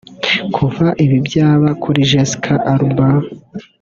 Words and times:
Kuva 0.55 0.87
ibi 1.03 1.17
byaba 1.27 1.69
kuri 1.83 1.99
Jessica 2.11 2.53
Alba 2.73 3.07